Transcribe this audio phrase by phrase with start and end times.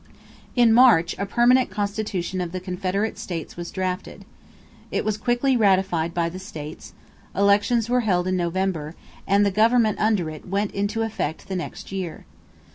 [0.55, 4.25] In March, a permanent constitution of the Confederate states was drafted.
[4.89, 6.93] It was quickly ratified by the states;
[7.35, 8.95] elections were held in November;
[9.27, 12.25] and the government under it went into effect the next year.